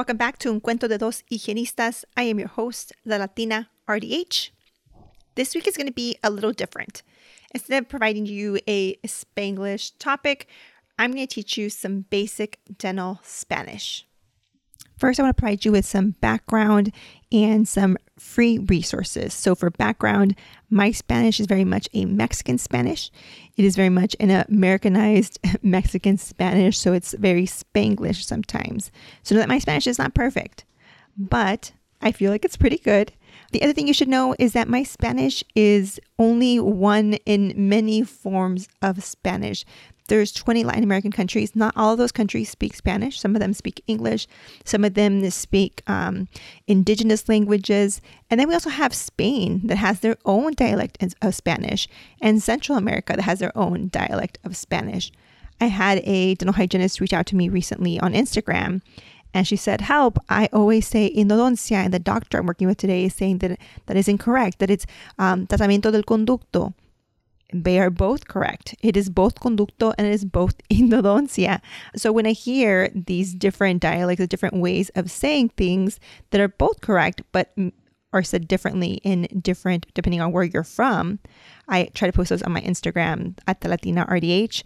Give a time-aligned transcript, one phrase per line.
[0.00, 2.06] Welcome back to Un Cuento de Dos Higienistas.
[2.16, 4.48] I am your host, La Latina RDH.
[5.34, 7.02] This week is going to be a little different.
[7.54, 10.48] Instead of providing you a Spanglish topic,
[10.98, 14.06] I'm going to teach you some basic dental Spanish.
[14.96, 16.94] First, I want to provide you with some background
[17.30, 19.32] and some free resources.
[19.34, 20.36] So, for background,
[20.68, 23.10] my Spanish is very much a Mexican Spanish.
[23.56, 28.92] It is very much an Americanized Mexican Spanish, so it's very Spanglish sometimes.
[29.22, 30.64] So, know that my Spanish is not perfect,
[31.16, 33.12] but I feel like it's pretty good.
[33.52, 38.02] The other thing you should know is that my Spanish is only one in many
[38.02, 39.64] forms of Spanish.
[40.10, 41.54] There's 20 Latin American countries.
[41.54, 43.20] Not all of those countries speak Spanish.
[43.20, 44.26] Some of them speak English.
[44.64, 46.26] Some of them speak um,
[46.66, 48.00] indigenous languages.
[48.28, 51.86] And then we also have Spain that has their own dialect of Spanish,
[52.20, 55.12] and Central America that has their own dialect of Spanish.
[55.60, 58.82] I had a dental hygienist reach out to me recently on Instagram.
[59.32, 63.04] And she said, Help, I always say endodoncia, and the doctor I'm working with today
[63.04, 64.86] is saying that that is incorrect, that it's
[65.20, 66.74] um, tratamiento del conducto.
[67.52, 68.74] They are both correct.
[68.80, 71.60] It is both conducto and it is both endodoncia.
[71.96, 75.98] So when I hear these different dialects, the different ways of saying things
[76.30, 77.52] that are both correct, but
[78.12, 81.18] are said differently in different, depending on where you're from,
[81.68, 84.62] I try to post those on my Instagram at the Latina RDH.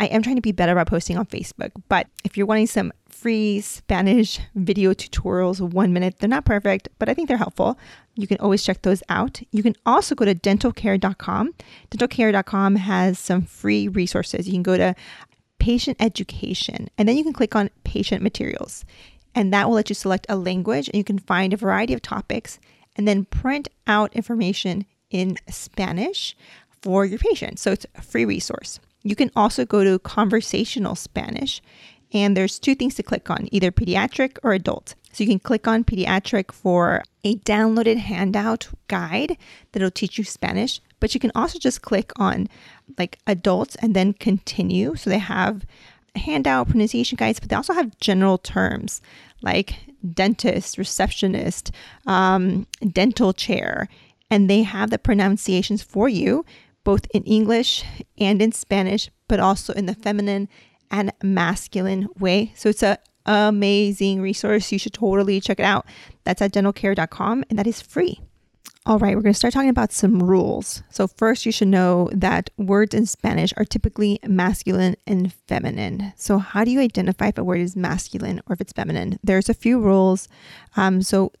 [0.00, 2.92] I am trying to be better about posting on Facebook, but if you're wanting some
[3.08, 7.76] free Spanish video tutorials, one minute, they're not perfect, but I think they're helpful.
[8.14, 9.40] You can always check those out.
[9.50, 11.54] You can also go to dentalcare.com.
[11.90, 14.46] Dentalcare.com has some free resources.
[14.46, 14.94] You can go to
[15.58, 18.84] patient education and then you can click on patient materials.
[19.34, 22.02] And that will let you select a language and you can find a variety of
[22.02, 22.60] topics
[22.96, 26.36] and then print out information in Spanish
[26.82, 27.58] for your patient.
[27.58, 28.78] So it's a free resource.
[29.02, 31.62] You can also go to conversational Spanish,
[32.12, 34.94] and there's two things to click on either pediatric or adult.
[35.12, 39.36] So you can click on pediatric for a downloaded handout guide
[39.72, 42.48] that'll teach you Spanish, but you can also just click on
[42.98, 44.94] like adults and then continue.
[44.96, 45.64] So they have
[46.14, 49.00] handout pronunciation guides, but they also have general terms
[49.42, 49.76] like
[50.14, 51.70] dentist, receptionist,
[52.06, 53.88] um, dental chair,
[54.30, 56.44] and they have the pronunciations for you
[56.88, 57.84] both in English
[58.16, 60.48] and in Spanish, but also in the feminine
[60.90, 62.50] and masculine way.
[62.56, 64.72] So it's an amazing resource.
[64.72, 65.84] You should totally check it out.
[66.24, 68.22] That's at dentalcare.com and that is free.
[68.86, 70.82] All right, we're going to start talking about some rules.
[70.88, 76.14] So, first, you should know that words in Spanish are typically masculine and feminine.
[76.16, 79.18] So, how do you identify if a word is masculine or if it's feminine?
[79.22, 80.26] There's a few rules.
[80.74, 81.32] Um, so,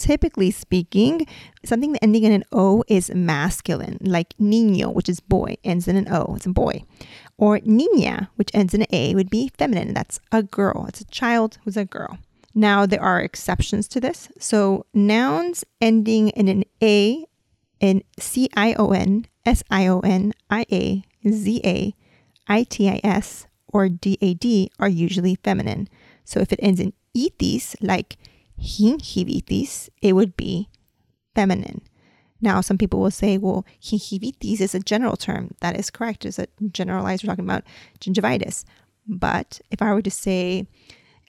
[0.00, 1.26] typically speaking,
[1.64, 6.10] something ending in an O is masculine, like niño, which is boy, ends in an
[6.10, 6.82] O, it's a boy.
[7.36, 9.94] Or niña, which ends in an A, would be feminine.
[9.94, 10.86] That's a girl.
[10.88, 12.18] It's a child who's a girl.
[12.54, 14.28] Now, there are exceptions to this.
[14.38, 17.24] So, nouns ending in an A,
[17.78, 21.94] in C I O N, S I O N, I A, Z A,
[22.48, 25.88] I T I S, or D A D are usually feminine.
[26.24, 28.16] So, if it ends in itis, like
[28.60, 30.68] gingivitis, it would be
[31.34, 31.82] feminine.
[32.40, 35.54] Now, some people will say, well, gingivitis is a general term.
[35.60, 36.24] That is correct.
[36.24, 37.64] It's a generalized, we're talking about
[38.00, 38.64] gingivitis.
[39.06, 40.66] But if I were to say,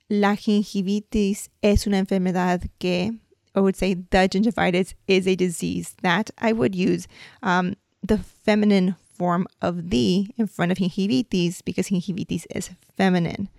[0.09, 3.11] la gingivitis es una enfermedad que,
[3.53, 7.07] I would say the gingivitis is a disease that I would use
[7.43, 13.49] um, the feminine form of the in front of gingivitis because gingivitis is feminine.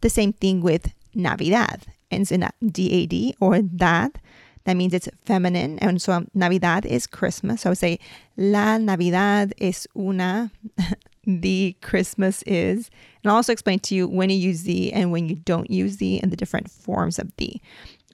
[0.00, 4.20] The same thing with Navidad ends in dad or dad.
[4.64, 5.78] That means it's feminine.
[5.78, 7.62] And so um, Navidad is Christmas.
[7.62, 7.98] So I would say
[8.36, 10.52] La Navidad es una.
[11.26, 12.90] the Christmas is.
[13.22, 15.98] And I'll also explain to you when you use the and when you don't use
[15.98, 17.60] the and the different forms of the.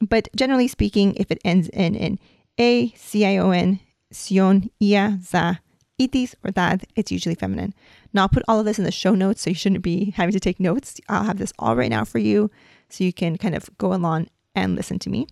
[0.01, 2.19] But generally speaking, if it ends in in
[2.59, 3.81] a, C-I-O-N,
[4.13, 5.61] sion, ia, za,
[6.01, 7.75] itis, or dad, it's usually feminine.
[8.13, 10.33] Now I'll put all of this in the show notes, so you shouldn't be having
[10.33, 11.01] to take notes.
[11.09, 12.51] I'll have this all right now for you
[12.89, 15.27] so you can kind of go along and listen to me.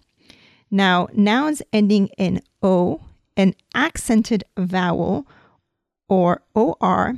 [0.70, 3.00] Now, nouns ending in O,
[3.36, 5.26] an accented vowel,
[6.08, 7.16] or OR,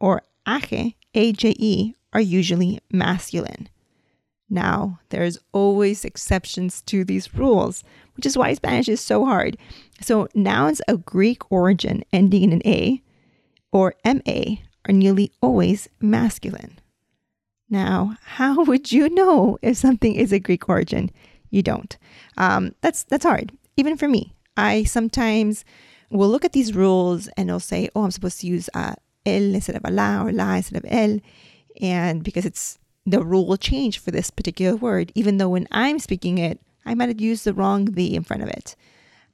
[0.00, 3.68] or aje, AJE, are usually masculine.
[4.48, 7.82] Now, there's always exceptions to these rules,
[8.14, 9.56] which is why Spanish is so hard.
[10.00, 13.02] So, nouns of Greek origin ending in an A
[13.72, 14.56] or MA
[14.88, 16.78] are nearly always masculine.
[17.68, 21.10] Now, how would you know if something is a Greek origin?
[21.50, 21.96] You don't.
[22.36, 24.34] Um, that's that's hard, even for me.
[24.56, 25.64] I sometimes
[26.10, 29.54] will look at these rules and it'll say, "Oh, I'm supposed to use uh, el
[29.54, 31.20] instead of a la or la instead of el,"
[31.80, 36.00] and because it's the rule will change for this particular word, even though when I'm
[36.00, 38.74] speaking it, I might have used the wrong the in front of it.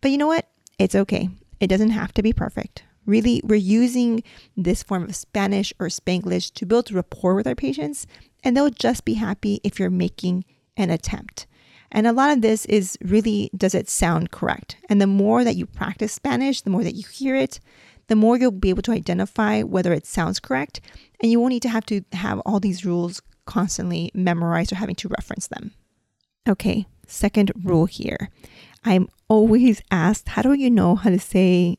[0.00, 0.46] But you know what?
[0.78, 1.31] It's okay.
[1.61, 2.85] It doesn't have to be perfect.
[3.06, 4.22] Really, we're using
[4.56, 8.06] this form of Spanish or Spanglish to build rapport with our patients,
[8.44, 10.44] and they'll just be happy if you're making
[10.76, 11.46] an attempt.
[11.90, 14.76] And a lot of this is really does it sound correct?
[14.88, 17.60] And the more that you practice Spanish, the more that you hear it,
[18.08, 20.81] the more you'll be able to identify whether it sounds correct.
[21.20, 24.94] And you won't need to have to have all these rules constantly memorized or having
[24.96, 25.72] to reference them.
[26.49, 28.31] Okay, second rule here.
[28.84, 31.78] I'm always asked, how do you know how to say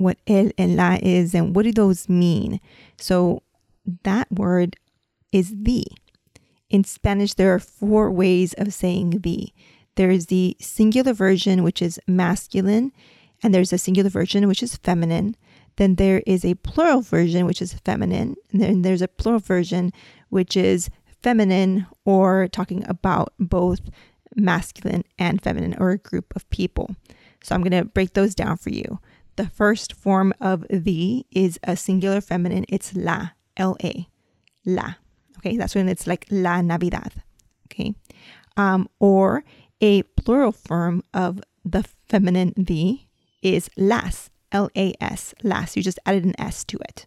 [0.00, 2.60] what el and la is and what do those mean?
[2.98, 3.42] So
[4.02, 4.76] that word
[5.32, 5.84] is the.
[6.68, 9.52] In Spanish, there are four ways of saying the.
[9.96, 12.92] There is the singular version, which is masculine,
[13.42, 15.36] and there's a singular version, which is feminine.
[15.76, 18.36] Then there is a plural version, which is feminine.
[18.52, 19.92] And then there's a plural version,
[20.28, 20.90] which is
[21.22, 23.80] feminine or talking about both
[24.36, 26.94] masculine and feminine or a group of people.
[27.42, 29.00] So I'm going to break those down for you.
[29.40, 32.66] The first form of the is a singular feminine.
[32.68, 34.06] It's la, L A,
[34.66, 34.96] la.
[35.38, 37.22] Okay, that's when it's like la Navidad.
[37.66, 37.94] Okay,
[38.58, 39.42] um, or
[39.80, 43.00] a plural form of the feminine the
[43.40, 45.74] is las, L A S, las.
[45.74, 47.06] You just added an S to it.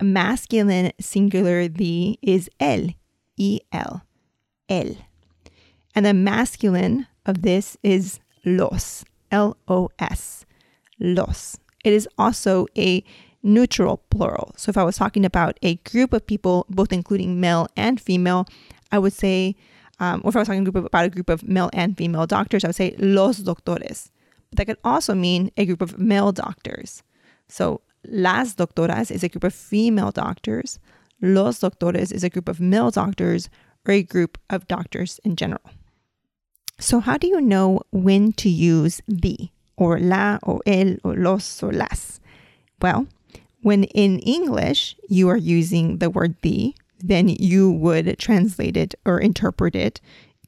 [0.00, 2.94] A masculine singular the is el,
[3.36, 4.00] E L,
[4.70, 4.96] el.
[5.94, 10.45] And the masculine of this is los, L O S,
[10.98, 11.56] los.
[11.84, 13.04] It is also a
[13.42, 14.52] neutral plural.
[14.56, 18.46] So if I was talking about a group of people, both including male and female,
[18.90, 19.56] I would say,
[20.00, 22.68] um, or if I was talking about a group of male and female doctors, I
[22.68, 24.10] would say los doctores.
[24.50, 27.02] But that could also mean a group of male doctors.
[27.48, 30.78] So las doctoras is a group of female doctors.
[31.22, 33.48] Los doctores is a group of male doctors
[33.86, 35.62] or a group of doctors in general.
[36.78, 41.62] So, how do you know when to use the or la or el or los
[41.62, 42.20] or las?
[42.80, 43.06] Well,
[43.62, 49.18] when in English you are using the word the, then you would translate it or
[49.18, 50.00] interpret it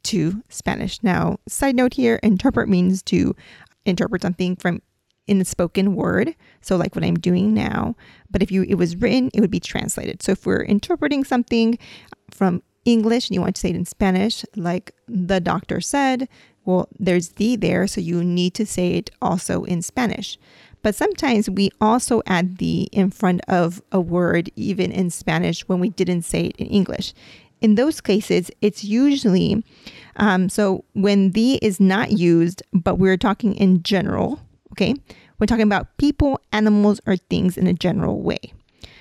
[0.05, 1.03] to Spanish.
[1.03, 3.35] Now, side note here interpret means to
[3.85, 4.81] interpret something from
[5.27, 6.35] in the spoken word.
[6.63, 7.95] So like what I'm doing now.
[8.31, 10.23] But if you it was written, it would be translated.
[10.23, 11.79] So if we're interpreting something
[12.31, 16.29] from English and you want to say it in Spanish, like the doctor said,
[16.69, 20.39] well, there's the there, so you need to say it also in Spanish.
[20.83, 25.81] But sometimes we also add the in front of a word, even in Spanish, when
[25.81, 27.15] we didn't say it in English.
[27.63, 29.65] In those cases, it's usually
[30.17, 34.39] um, so when the is not used, but we're talking in general,
[34.73, 34.95] Okay.
[35.39, 38.53] We're talking about people, animals, or things in a general way.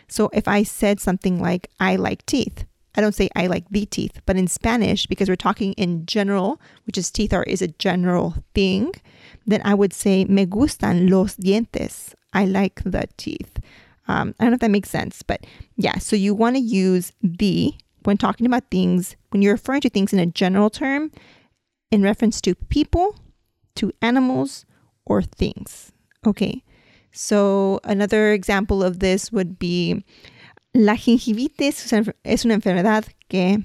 [0.07, 2.65] So if I said something like, I like teeth,
[2.97, 6.59] I don't say I like the teeth, but in Spanish, because we're talking in general,
[6.85, 8.91] which is teeth are is a general thing,
[9.45, 12.15] then I would say me gustan los dientes.
[12.33, 13.59] I like the teeth.
[14.07, 15.45] Um, I don't know if that makes sense, but
[15.75, 15.99] yeah.
[15.99, 20.11] So you want to use the when talking about things when you're referring to things
[20.11, 21.11] in a general term,
[21.91, 23.15] in reference to people,
[23.75, 24.65] to animals,
[25.05, 25.91] or things.
[26.25, 26.63] Okay,
[27.11, 30.03] so another example of this would be
[30.77, 33.63] la gingivitis es una enfermedad que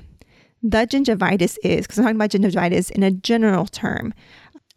[0.62, 4.14] the gingivitis is, because I'm talking about gingivitis in a general term,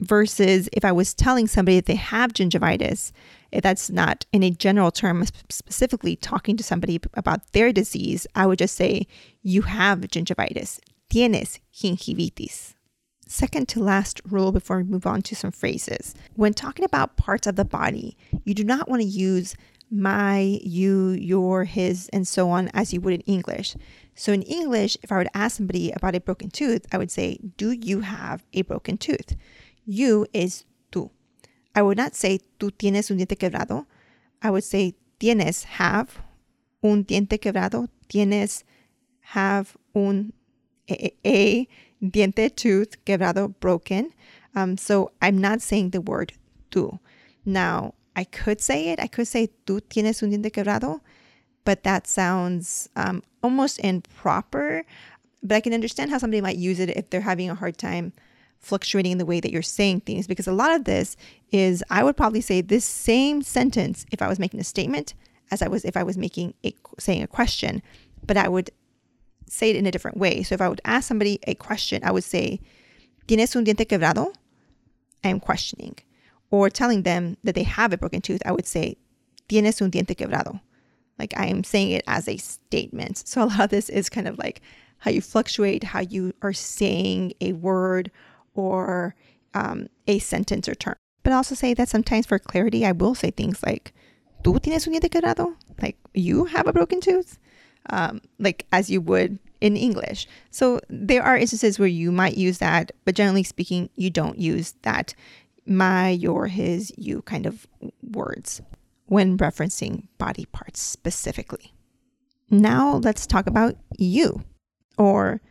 [0.01, 3.11] versus if I was telling somebody that they have gingivitis,
[3.61, 8.59] that's not in a general term, specifically talking to somebody about their disease, I would
[8.59, 9.07] just say,
[9.41, 10.79] You have gingivitis.
[11.09, 12.73] Tienes gingivitis.
[13.27, 16.13] Second to last rule before we move on to some phrases.
[16.35, 19.55] When talking about parts of the body, you do not want to use
[19.91, 23.75] my, you, your, his, and so on as you would in English.
[24.15, 27.39] So in English, if I would ask somebody about a broken tooth, I would say,
[27.57, 29.35] Do you have a broken tooth?
[29.85, 31.11] You is tú.
[31.75, 33.85] I would not say, Tú tienes un diente quebrado.
[34.41, 36.19] I would say, Tienes have
[36.83, 37.89] un diente quebrado.
[38.09, 38.63] Tienes
[39.33, 40.33] have un
[40.89, 41.67] a, a
[42.01, 44.11] diente, tooth, quebrado, broken.
[44.55, 46.33] Um, so I'm not saying the word
[46.71, 46.99] tú.
[47.43, 48.99] Now, I could say it.
[48.99, 51.01] I could say tú tienes un diente quebrado,
[51.63, 54.85] but that sounds um, almost improper
[55.45, 58.13] but I can understand how somebody might use it if they're having a hard time
[58.59, 61.15] fluctuating in the way that you're saying things because a lot of this
[61.51, 65.13] is I would probably say this same sentence if I was making a statement
[65.51, 67.83] as I was if I was making a saying a question,
[68.25, 68.71] but I would
[69.47, 70.41] say it in a different way.
[70.41, 72.59] So if I would ask somebody a question, I would say,
[73.27, 74.33] ¿Tienes un diente quebrado?
[75.23, 75.95] I am questioning.
[76.55, 78.95] Or telling them that they have a broken tooth, I would say,
[79.49, 80.61] ¿Tienes un diente quebrado?
[81.19, 83.27] Like I am saying it as a statement.
[83.27, 84.61] So a lot of this is kind of like
[84.99, 88.09] how you fluctuate, how you are saying a word
[88.53, 89.15] or
[89.53, 90.95] um, a sentence or term.
[91.23, 93.93] But I also say that sometimes for clarity, I will say things like,
[94.41, 95.55] ¿Tú tienes un diente quebrado?
[95.81, 97.37] Like, you have a broken tooth?
[97.89, 100.25] Um, like, as you would in English.
[100.51, 104.75] So there are instances where you might use that, but generally speaking, you don't use
[104.83, 105.15] that
[105.65, 107.67] my, your, his, you kind of
[108.01, 108.61] words
[109.05, 111.73] when referencing body parts specifically.
[112.49, 114.43] Now let's talk about you
[114.97, 115.41] or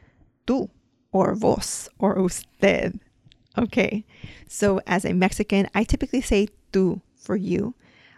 [0.47, 0.71] tú
[1.13, 3.01] or vos or usted.
[3.57, 4.05] Okay,
[4.49, 7.75] so as a Mexican, I typically say tú for you,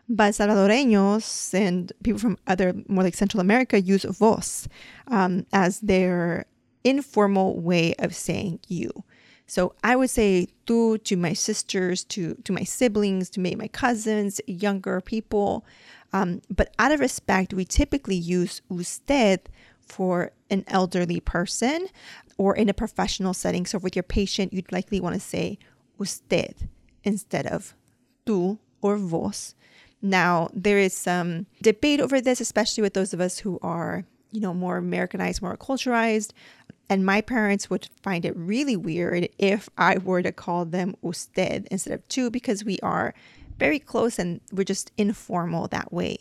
[0.09, 4.69] but Salvadoreños and people from other more like Central America use vos
[5.09, 6.47] um, as their
[6.85, 8.91] informal way of saying you.
[9.47, 13.69] So I would say tú to my sisters, to to my siblings, to maybe my
[13.69, 15.65] cousins, younger people.
[16.13, 19.49] Um, but out of respect, we typically use usted
[19.81, 21.89] for an elderly person
[22.39, 23.67] or in a professional setting.
[23.67, 25.59] So with your patient, you'd likely want to say
[25.99, 26.69] usted
[27.05, 27.75] instead of
[28.27, 29.55] tú or vos.
[30.03, 34.41] Now, there is some debate over this, especially with those of us who are, you
[34.41, 36.33] know, more Americanized, more culturalized.
[36.89, 41.67] And my parents would find it really weird if I were to call them usted
[41.71, 43.13] instead of tú because we are
[43.59, 46.19] very close and we're just informal that way.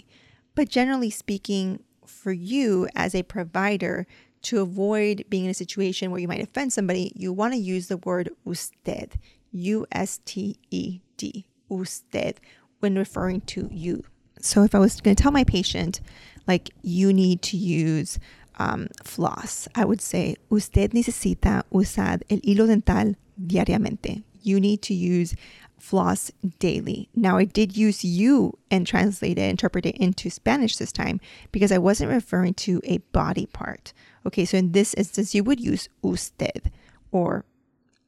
[0.55, 4.07] But generally speaking, for you as a provider,
[4.43, 7.87] to avoid being in a situation where you might offend somebody, you want to use
[7.87, 9.19] the word usted,
[9.51, 12.39] U S T E D, usted,
[12.79, 14.03] when referring to you.
[14.39, 15.99] So if I was going to tell my patient,
[16.47, 18.19] like, you need to use
[18.57, 24.23] um, floss, I would say, usted necesita usar el hilo dental diariamente.
[24.41, 25.35] You need to use
[25.79, 27.09] floss daily.
[27.15, 31.19] Now, I did use you and translate it, interpret it into Spanish this time
[31.51, 33.93] because I wasn't referring to a body part.
[34.25, 36.71] Okay, so in this instance, you would use usted
[37.11, 37.45] or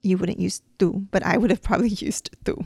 [0.01, 2.65] you wouldn't use tú, but I would have probably used tú.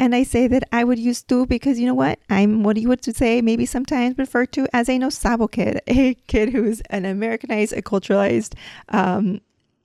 [0.00, 2.20] And I say that I would use tú because you know what?
[2.30, 6.14] I'm what you would say maybe sometimes referred to as a no sabo kid, a
[6.26, 8.54] kid who's an Americanized, a culturalized
[8.90, 9.40] um,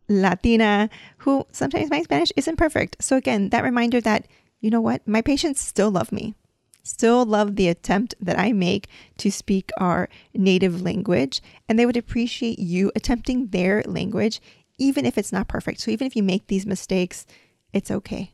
[0.08, 0.90] Latina
[1.20, 2.98] who sometimes my Spanish isn't perfect.
[3.02, 4.28] So again, that reminder that
[4.62, 5.08] you know what?
[5.08, 6.36] My patients still love me
[6.84, 11.98] still love the attempt that I make to speak our native language, and they would
[11.98, 14.42] appreciate you attempting their language,
[14.78, 15.80] even if it's not perfect.
[15.80, 17.26] So, even if you make these mistakes,
[17.72, 18.34] it's okay.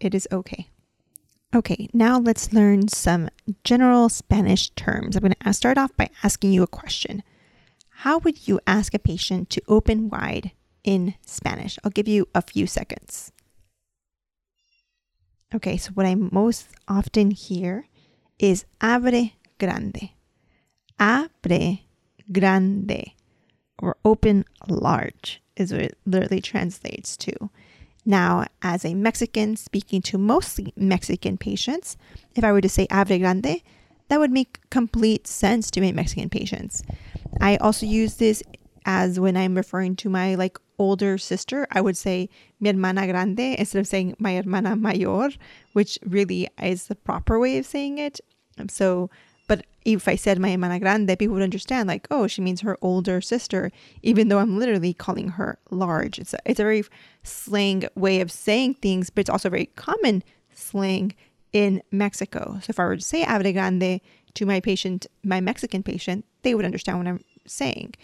[0.00, 0.68] It is okay.
[1.54, 3.30] Okay, now let's learn some
[3.64, 5.16] general Spanish terms.
[5.16, 7.22] I'm going to start off by asking you a question.
[8.00, 10.50] How would you ask a patient to open wide
[10.84, 11.78] in Spanish?
[11.82, 13.32] I'll give you a few seconds.
[15.54, 17.86] Okay, so what I most often hear
[18.38, 20.10] is abre grande.
[21.00, 21.80] Abre
[22.30, 23.12] grande
[23.78, 27.50] or open large is what it literally translates to.
[28.06, 31.96] Now, as a Mexican speaking to mostly Mexican patients,
[32.36, 33.62] if I were to say abre grande,
[34.08, 36.84] that would make complete sense to my Mexican patients.
[37.40, 38.44] I also use this
[38.84, 42.28] as when I'm referring to my like older sister, I would say
[42.60, 45.30] mi hermana grande instead of saying my hermana mayor,
[45.72, 48.20] which really is the proper way of saying it.
[48.68, 49.10] So,
[49.46, 52.76] but if I said my hermana grande, people would understand like, oh, she means her
[52.82, 53.70] older sister,
[54.02, 56.18] even though I'm literally calling her large.
[56.18, 56.84] It's a, it's a very
[57.22, 61.14] slang way of saying things, but it's also very common slang
[61.52, 62.58] in Mexico.
[62.62, 64.00] So if I were to say abre grande
[64.34, 67.94] to my patient, my Mexican patient, they would understand what I'm saying.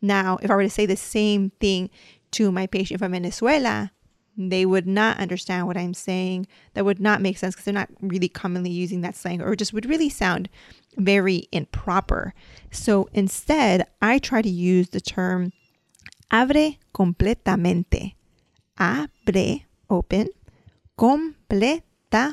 [0.00, 1.90] Now, if I were to say the same thing
[2.32, 3.90] to my patient from Venezuela,
[4.36, 6.46] they would not understand what I'm saying.
[6.74, 9.72] That would not make sense because they're not really commonly using that slang or just
[9.72, 10.48] would really sound
[10.96, 12.34] very improper.
[12.70, 15.52] So instead, I try to use the term
[16.30, 18.14] abre completamente.
[18.78, 20.28] Abre, open,
[20.98, 22.24] completamente.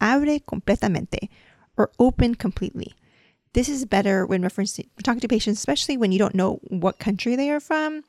[0.00, 1.28] Abre completamente
[1.76, 2.94] or open completely.
[3.52, 7.36] This is better when referencing talking to patients, especially when you don't know what country
[7.36, 8.02] they are from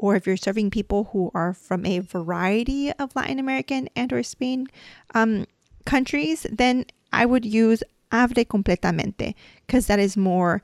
[0.00, 4.22] or if you're serving people who are from a variety of Latin American and or
[4.22, 4.66] Spain
[5.14, 5.46] um,
[5.84, 9.34] countries, then I would use abre completamente
[9.66, 10.62] because that is more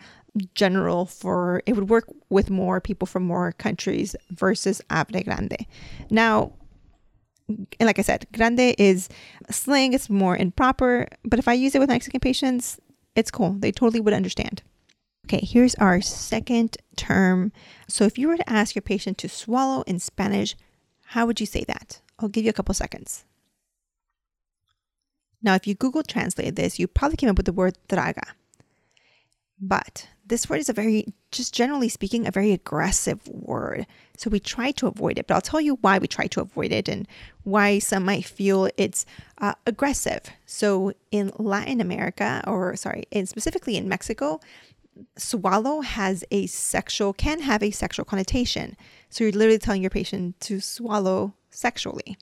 [0.55, 5.67] general for it would work with more people from more countries versus abre grande.
[6.11, 6.53] Now,
[7.49, 9.09] and like I said, grande is
[9.51, 12.81] slang, it's more improper, but if I use it with Mexican patients,
[13.15, 13.53] it's cool.
[13.53, 14.63] They totally would understand.
[15.27, 17.51] Okay, here's our second term.
[17.89, 20.55] So if you were to ask your patient to swallow in Spanish,
[21.07, 22.01] how would you say that?
[22.21, 23.25] I'll give you a couple seconds.
[25.43, 28.23] Now, if you Google translate this, you probably came up with the word traga.
[29.61, 33.87] But this word is a very, just generally speaking, a very aggressive word.
[34.17, 35.27] So we try to avoid it.
[35.27, 37.09] But I'll tell you why we try to avoid it and
[37.43, 39.05] why some might feel it's
[39.39, 40.23] uh, aggressive.
[40.45, 44.41] So in Latin America, or sorry, in specifically in Mexico,
[45.17, 48.77] swallow has a sexual, can have a sexual connotation.
[49.11, 52.19] So you're literally telling your patient to swallow sexually.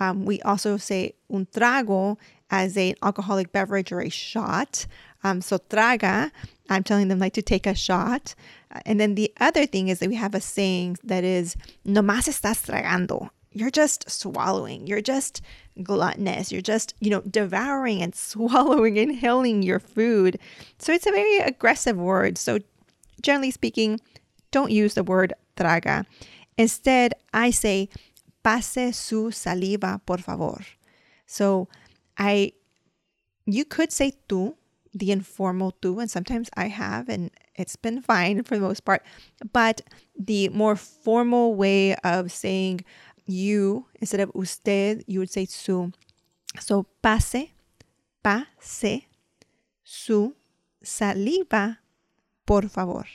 [0.00, 2.16] Um, we also say un trago
[2.50, 4.86] as an alcoholic beverage or a shot.
[5.24, 6.30] Um, so traga,
[6.68, 8.34] I'm telling them like to take a shot.
[8.74, 12.02] Uh, and then the other thing is that we have a saying that is, no
[12.02, 13.30] más estás tragando.
[13.52, 14.86] You're just swallowing.
[14.86, 15.42] You're just
[15.82, 16.52] gluttonous.
[16.52, 20.38] You're just, you know, devouring and swallowing, inhaling your food.
[20.78, 22.38] So it's a very aggressive word.
[22.38, 22.58] So
[23.22, 24.00] generally speaking,
[24.50, 26.04] don't use the word traga.
[26.58, 27.88] Instead, I say,
[28.42, 30.60] pase su saliva, por favor.
[31.26, 31.68] So
[32.18, 32.52] I,
[33.46, 34.54] you could say tú,
[34.94, 39.02] the informal tú, and sometimes I have, and it's been fine for the most part.
[39.52, 39.80] But
[40.18, 42.84] the more formal way of saying
[43.26, 45.92] you instead of usted, you would say su.
[46.60, 47.52] So pase,
[48.22, 49.06] pase,
[49.82, 50.34] su
[50.82, 51.78] saliva,
[52.46, 53.06] por favor.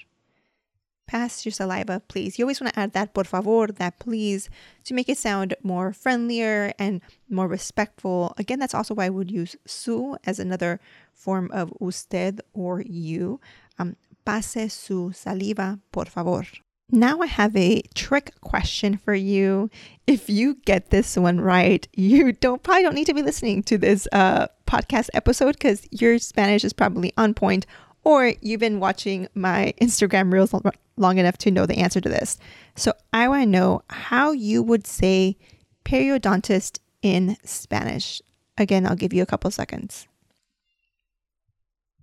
[1.07, 2.37] Pass your saliva, please.
[2.37, 4.49] You always want to add that por favor, that please,
[4.83, 8.33] to make it sound more friendlier and more respectful.
[8.37, 10.81] Again, that's also why I would use su as another
[11.13, 13.39] form of usted or you.
[13.79, 13.95] Um,
[14.25, 16.43] pase su saliva, por favor.
[16.89, 19.69] Now I have a trick question for you.
[20.05, 23.77] If you get this one right, you don't probably don't need to be listening to
[23.77, 27.65] this uh, podcast episode because your Spanish is probably on point
[28.05, 30.55] or you've been watching my Instagram reels
[30.95, 32.37] long enough to know the answer to this.
[32.77, 35.35] So I want to know how you would say
[35.83, 38.21] periodontist in Spanish.
[38.57, 40.07] Again, I'll give you a couple seconds.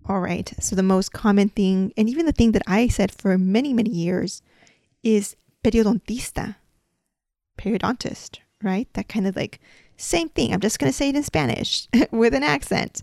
[0.06, 0.52] All right.
[0.60, 3.88] So the most common thing, and even the thing that I said for many, many
[3.88, 4.42] years,
[5.04, 6.56] is periodontista,
[7.56, 8.92] periodontist, right?
[8.94, 9.60] That kind of like
[9.96, 10.52] same thing.
[10.52, 13.02] I'm just going to say it in Spanish with an accent.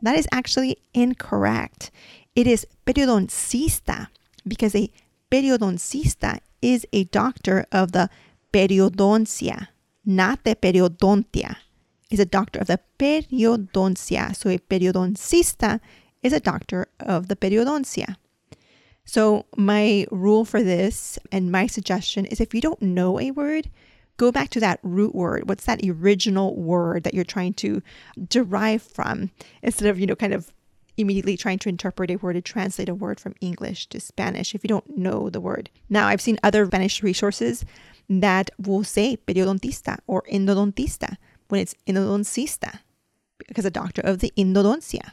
[0.00, 1.92] That is actually incorrect.
[2.34, 4.08] It is periodoncista
[4.46, 4.90] because a
[5.30, 8.10] periodoncista is a doctor of the
[8.52, 9.68] periodoncia,
[10.04, 11.56] not the periodontia.
[12.10, 14.36] Is a doctor of the periodoncia.
[14.36, 15.80] So a periodoncista
[16.22, 18.16] is a doctor of the periodoncia.
[19.04, 23.68] So my rule for this and my suggestion is if you don't know a word,
[24.16, 25.48] go back to that root word.
[25.48, 27.82] What's that original word that you're trying to
[28.28, 29.30] derive from
[29.62, 30.52] instead of, you know, kind of
[30.96, 34.62] immediately trying to interpret a word to translate a word from English to Spanish if
[34.62, 35.70] you don't know the word.
[35.88, 37.64] Now, I've seen other Spanish resources
[38.08, 41.16] that will say periodontista or endodontista
[41.48, 42.80] when it's endodoncista
[43.38, 45.12] because a doctor of the endodoncia.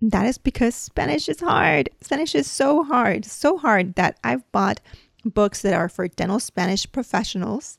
[0.00, 1.90] That is because Spanish is hard.
[2.00, 4.80] Spanish is so hard, so hard that I've bought
[5.24, 7.78] books that are for dental Spanish professionals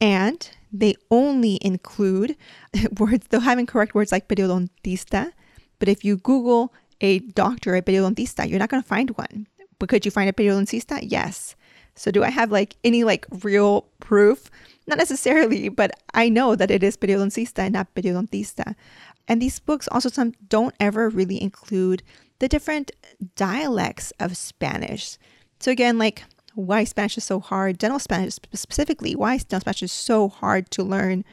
[0.00, 2.36] and they only include
[2.98, 5.32] words, they'll have incorrect words like periodontista
[5.78, 9.46] but if you Google a doctor, a periodontista, you're not going to find one.
[9.78, 11.00] But could you find a periodoncista?
[11.02, 11.54] Yes.
[11.94, 14.50] So do I have like any like real proof?
[14.86, 18.74] Not necessarily, but I know that it is periodoncista and not periodontista.
[19.28, 22.02] And these books also some don't ever really include
[22.38, 22.92] the different
[23.34, 25.18] dialects of Spanish.
[25.60, 29.92] So again, like why Spanish is so hard, dental Spanish specifically, why dental Spanish is
[29.92, 31.24] so hard to learn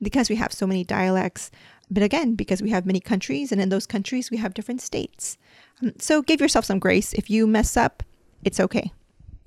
[0.00, 1.50] because we have so many dialects.
[1.90, 5.36] But again, because we have many countries, and in those countries, we have different states.
[5.82, 7.12] Um, so give yourself some grace.
[7.12, 8.02] If you mess up,
[8.44, 8.92] it's okay.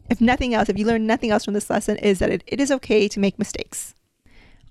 [0.10, 2.62] If nothing else, if you learn nothing else from this lesson, is that it, it
[2.62, 3.96] is okay to make mistakes.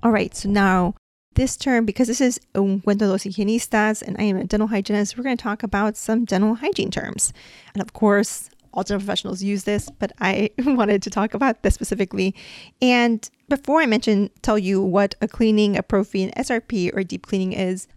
[0.02, 0.94] All right, so now
[1.34, 4.68] this term, because this is un cuento de dos higienistas and I am a dental
[4.68, 7.32] hygienist, we're going to talk about some dental hygiene terms.
[7.74, 11.74] And of course, all dental professionals use this, but I wanted to talk about this
[11.74, 12.34] specifically.
[12.82, 17.26] And before I mention, tell you what a cleaning, a prophy, an SRP, or deep
[17.26, 17.88] cleaning is,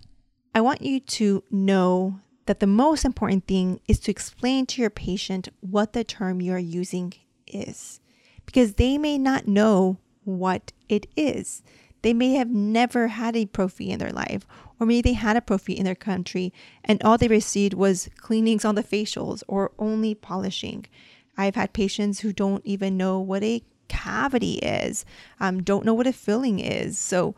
[0.53, 4.89] I want you to know that the most important thing is to explain to your
[4.89, 7.13] patient what the term you're using
[7.45, 7.99] is,
[8.45, 11.61] because they may not know what it is.
[12.07, 14.47] They may have never had a prophy in their life,
[14.79, 16.53] or maybe they had a prophy in their country
[16.85, 20.85] and all they received was cleanings on the facials or only polishing.
[21.37, 25.03] I've had patients who don't even know what a cavity is,
[25.41, 26.97] um, don't know what a filling is.
[26.97, 27.35] So,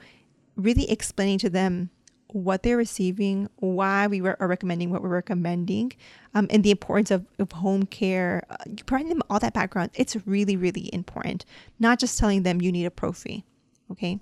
[0.56, 1.90] really explaining to them
[2.28, 5.94] what they're receiving, why we are recommending what we're recommending,
[6.36, 9.90] um, and the importance of, of home care, uh, providing them all that background.
[9.96, 11.44] It's really, really important.
[11.80, 13.46] Not just telling them you need a prophy.
[13.92, 14.20] Okay.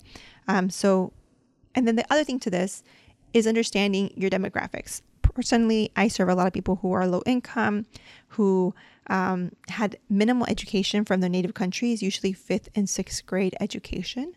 [0.47, 1.13] Um, so,
[1.75, 2.83] and then the other thing to this
[3.33, 5.01] is understanding your demographics.
[5.21, 7.85] Personally, I serve a lot of people who are low income,
[8.29, 8.73] who
[9.07, 14.33] um, had minimal education from their native countries, usually fifth and sixth grade education.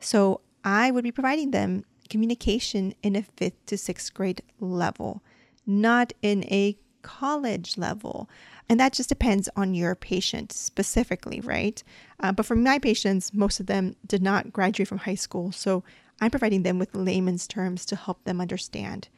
[0.00, 5.22] So I would be providing them communication in a fifth to sixth grade level,
[5.66, 8.28] not in a college level.
[8.68, 11.82] And that just depends on your patient specifically, right?
[12.20, 15.52] Uh, but for my patients, most of them did not graduate from high school.
[15.52, 15.84] So
[16.20, 19.08] I'm providing them with layman's terms to help them understand.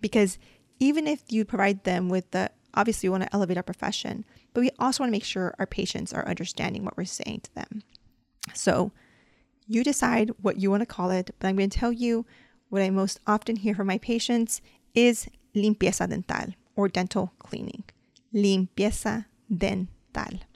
[0.00, 0.38] Because
[0.78, 4.60] even if you provide them with the, obviously, we want to elevate our profession, but
[4.60, 7.82] we also want to make sure our patients are understanding what we're saying to them.
[8.54, 8.92] So
[9.66, 12.26] you decide what you want to call it, but I'm going to tell you
[12.68, 14.60] what I most often hear from my patients
[14.94, 17.84] is limpieza dental or dental cleaning.
[18.32, 20.46] Limpieza dental.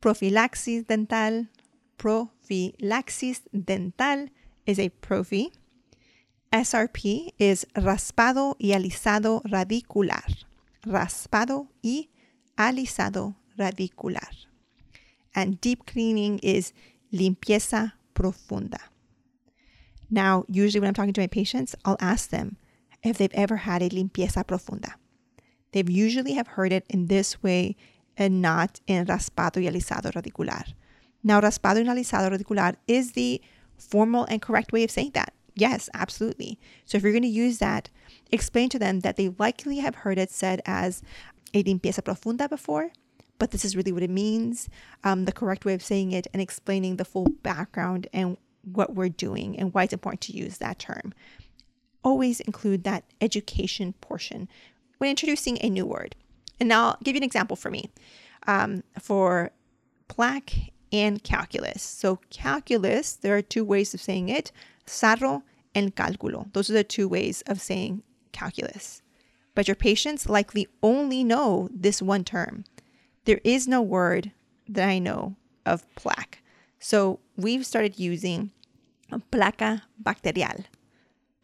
[0.00, 1.48] Profilaxis dental.
[1.96, 4.28] Profilaxis dental
[4.66, 5.52] is a prophy.
[6.52, 10.46] SRP is raspado y alisado radicular.
[10.82, 12.10] Raspado y
[12.56, 14.48] alisado radicular.
[15.34, 16.72] And deep cleaning is
[17.12, 18.80] limpieza profunda.
[20.10, 22.56] Now, usually when I'm talking to my patients, I'll ask them
[23.02, 24.94] if they've ever had a limpieza profunda.
[25.72, 27.76] They usually have heard it in this way
[28.16, 30.74] and not in raspado y alisado radicular.
[31.22, 33.40] Now, raspado y alisado radicular is the
[33.76, 35.32] formal and correct way of saying that.
[35.54, 36.58] Yes, absolutely.
[36.84, 37.90] So if you're going to use that,
[38.30, 41.02] explain to them that they likely have heard it said as
[41.52, 42.90] a limpieza profunda before,
[43.38, 44.68] but this is really what it means,
[45.02, 49.08] um, the correct way of saying it, and explaining the full background and what we're
[49.08, 51.12] doing and why it's important to use that term.
[52.04, 54.48] Always include that education portion
[55.00, 56.14] when introducing a new word.
[56.60, 57.90] And now I'll give you an example for me.
[58.46, 59.50] Um, for
[60.08, 61.82] plaque and calculus.
[61.82, 64.52] So, calculus, there are two ways of saying it
[64.86, 65.42] sarro
[65.74, 66.52] and cálculo.
[66.52, 69.02] Those are the two ways of saying calculus.
[69.54, 72.64] But your patients likely only know this one term.
[73.24, 74.32] There is no word
[74.68, 76.42] that I know of plaque.
[76.78, 78.50] So, we've started using
[79.32, 80.64] placa bacterial.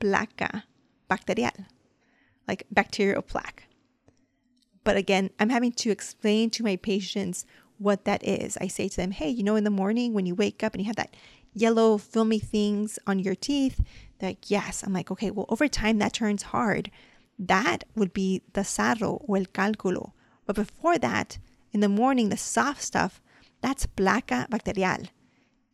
[0.01, 0.64] Placa
[1.09, 1.66] bacterial,
[2.49, 3.65] like bacterial plaque.
[4.85, 7.45] But again, I'm having to explain to my patients
[7.79, 8.57] what that is.
[8.61, 10.81] I say to them, hey, you know, in the morning when you wake up and
[10.81, 11.15] you have that
[11.53, 13.81] yellow filmy things on your teeth,
[14.19, 14.83] they're like, yes.
[14.83, 16.91] I'm like, okay, well, over time that turns hard.
[17.39, 20.13] That would be the sarro or el cálculo.
[20.47, 21.39] But before that,
[21.73, 23.21] in the morning, the soft stuff,
[23.61, 25.09] that's placa bacterial.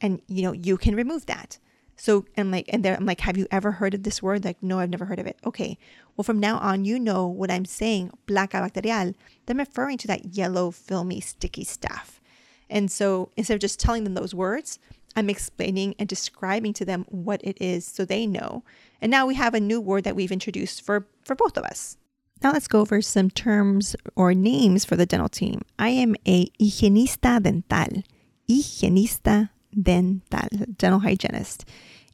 [0.01, 1.59] And you know, you can remove that.
[2.03, 4.45] So and like and I'm like, have you ever heard of this word?
[4.45, 5.39] Like, no, I've never heard of it.
[5.47, 5.79] Okay.
[6.17, 9.15] Well, from now on, you know what I'm saying, placa bacterial.
[9.47, 12.21] I'm referring to that yellow, filmy, sticky stuff.
[12.69, 14.81] And so instead of just telling them those words,
[15.15, 18.65] I'm explaining and describing to them what it is so they know.
[19.01, 21.99] And now we have a new word that we've introduced for, for both of us.
[22.43, 25.61] Now let's go over some terms or names for the dental team.
[25.79, 28.03] I am a higienista dental.
[28.51, 31.65] Higienista dental, dental hygienist.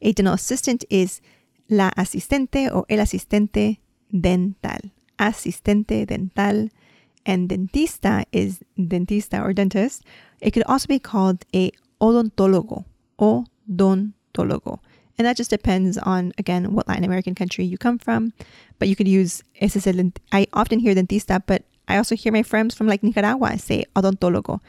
[0.01, 1.21] A dental assistant is
[1.69, 3.79] la asistente o el asistente
[4.11, 4.79] dental.
[5.17, 6.69] Asistente dental.
[7.25, 10.03] And dentista is dentista or dentist.
[10.41, 12.85] It could also be called a odontólogo.
[13.17, 14.79] Or odontólogo.
[15.17, 18.31] And that just depends on, again, what Latin American country you come from.
[18.79, 22.87] But you could use, I often hear dentista, but I also hear my friends from
[22.87, 24.61] like Nicaragua say odontólogo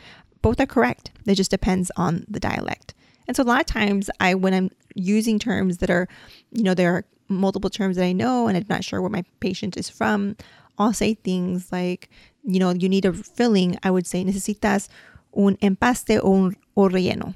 [0.42, 1.11] both are correct.
[1.26, 2.94] It just depends on the dialect.
[3.26, 6.09] And so a lot of times I when I'm using terms that are,
[6.50, 9.24] you know, there are multiple terms that I know and I'm not sure where my
[9.38, 10.37] patient is from,
[10.79, 12.09] I'll say things like,
[12.42, 13.79] you know, you need a filling.
[13.83, 14.88] I would say necesitas
[15.37, 17.35] un empaste o un o relleno.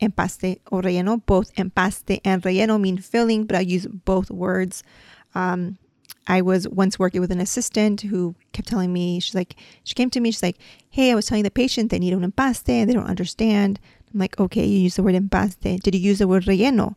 [0.00, 1.24] Empaste o relleno.
[1.26, 4.82] Both empaste and relleno mean filling, but I use both words.
[5.34, 5.78] Um,
[6.26, 10.10] I was once working with an assistant who kept telling me, she's like, she came
[10.10, 10.58] to me, she's like,
[10.90, 13.78] hey, I was telling the patient they need un empaste and they don't understand.
[14.12, 15.80] I'm like, okay, you use the word empaste.
[15.80, 16.94] Did you use the word relleno?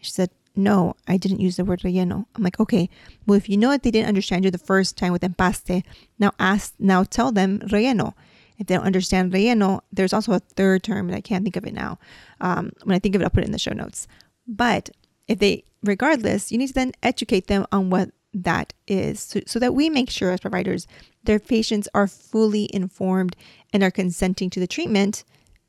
[0.00, 2.26] She said, no, I didn't use the word relleno.
[2.34, 2.90] I'm like, okay,
[3.26, 5.82] well, if you know that they didn't understand you the first time with empaste,
[6.18, 8.14] now ask, now tell them relleno.
[8.58, 11.66] If they don't understand relleno, there's also a third term, and I can't think of
[11.66, 11.98] it now.
[12.40, 14.06] Um, when I think of it, I'll put it in the show notes.
[14.46, 14.90] But
[15.26, 19.20] if they, regardless, you need to then educate them on what that is.
[19.20, 20.86] So, so that we make sure as providers
[21.24, 23.36] their patients are fully informed
[23.72, 25.24] and are consenting to the treatment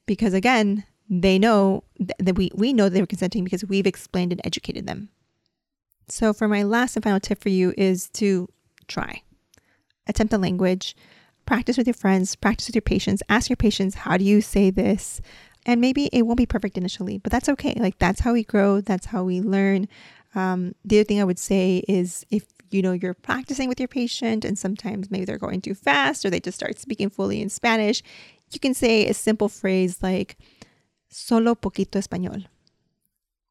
[0.05, 1.83] because again they know
[2.19, 5.09] that we, we know they were consenting because we've explained and educated them.
[6.07, 8.47] So for my last and final tip for you is to
[8.87, 9.21] try.
[10.07, 10.95] Attempt the language.
[11.45, 12.35] Practice with your friends.
[12.35, 13.21] Practice with your patients.
[13.29, 15.21] Ask your patients how do you say this?
[15.65, 17.75] And maybe it won't be perfect initially but that's okay.
[17.77, 18.81] Like that's how we grow.
[18.81, 19.87] That's how we learn
[20.35, 23.87] um, the other thing I would say is if you know you're practicing with your
[23.87, 27.49] patient and sometimes maybe they're going too fast or they just start speaking fully in
[27.49, 28.01] Spanish,
[28.51, 30.37] you can say a simple phrase like
[31.09, 32.45] solo poquito español.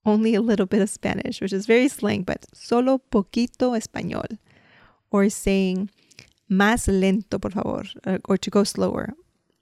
[0.05, 4.38] Only a little bit of Spanish, which is very slang, but solo poquito español.
[5.12, 5.90] Or saying
[6.51, 7.85] más lento, por favor,
[8.25, 9.14] or to go slower.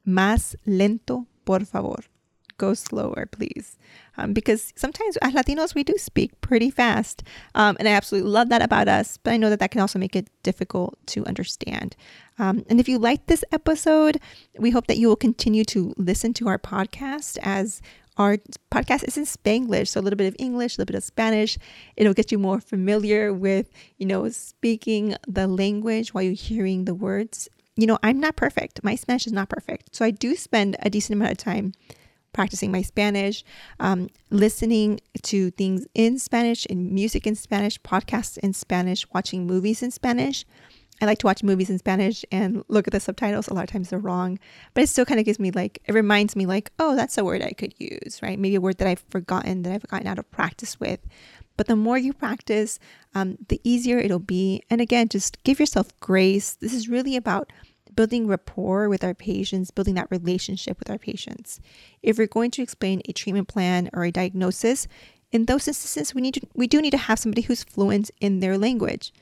[0.07, 2.05] Más lento, por favor
[2.61, 3.79] go slower, please.
[4.19, 7.23] Um, because sometimes as Latinos, we do speak pretty fast.
[7.55, 9.99] Um, and I absolutely love that about us, but I know that that can also
[9.99, 11.97] make it difficult to understand.
[12.39, 14.21] Um, and if you like this episode,
[14.59, 17.81] we hope that you will continue to listen to our podcast as
[18.19, 18.37] our
[18.71, 21.57] podcast is in Spanglish, so a little bit of English, a little bit of Spanish.
[21.97, 26.95] It'll get you more familiar with, you know, speaking the language while you're hearing the
[26.95, 27.49] words.
[27.77, 28.85] You know, I'm not perfect.
[28.85, 29.97] My Spanish is not perfect.
[29.97, 31.73] So I do spend a decent amount of time
[32.33, 33.45] practicing my Spanish,
[33.81, 39.83] um, listening to things in Spanish, in music in Spanish, podcasts in Spanish, watching movies
[39.83, 40.45] in Spanish.
[41.03, 43.49] I like to watch movies in Spanish and look at the subtitles.
[43.49, 44.39] A lot of times they're wrong,
[44.75, 47.25] but it still kind of gives me like, it reminds me, like, oh, that's a
[47.25, 48.39] word I could use, right?
[48.39, 51.01] Maybe a word that I've forgotten, that I've gotten out of practice with.
[51.57, 52.79] But the more you practice,
[53.15, 54.63] um, the easier it'll be.
[54.69, 56.55] And again, just give yourself grace.
[56.55, 57.51] This is really about
[58.01, 61.61] building rapport with our patients, building that relationship with our patients.
[62.03, 64.89] If we're going to explain a treatment plan or a diagnosis,
[65.33, 68.41] in those instances, we need to, we do need to have somebody who's fluent in
[68.41, 69.13] their language.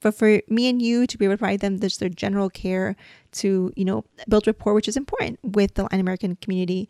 [0.00, 2.96] But for me and you to be able to provide them just their general care
[3.32, 6.88] to, you know, build rapport, which is important with the Latin American community,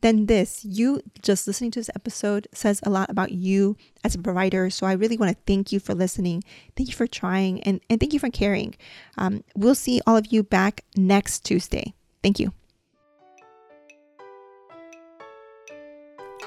[0.00, 4.18] then this, you just listening to this episode says a lot about you as a
[4.18, 4.70] provider.
[4.70, 6.42] So I really want to thank you for listening.
[6.76, 8.74] Thank you for trying and, and thank you for caring.
[9.16, 11.94] Um, we'll see all of you back next Tuesday.
[12.22, 12.52] Thank you.